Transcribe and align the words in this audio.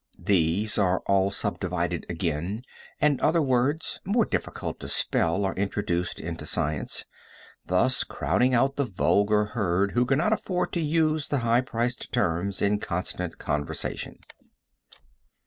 These 0.17 0.79
are 0.79 1.01
all 1.05 1.29
subdivided 1.29 2.07
again, 2.09 2.63
and 2.99 3.21
other 3.21 3.39
words 3.39 3.99
more 4.03 4.25
difficult 4.25 4.79
to 4.79 4.89
spell 4.89 5.45
are 5.45 5.53
introduced 5.53 6.19
into 6.19 6.47
science, 6.47 7.05
thus 7.67 8.03
crowding 8.03 8.55
out 8.55 8.77
the 8.77 8.85
vulgar 8.85 9.45
herd 9.53 9.91
who 9.91 10.07
cannot 10.07 10.33
afford 10.33 10.73
to 10.73 10.81
use 10.81 11.27
the 11.27 11.41
high 11.45 11.61
priced 11.61 12.11
terms 12.11 12.63
in 12.63 12.79
constant 12.79 13.37
conversation. 13.37 14.17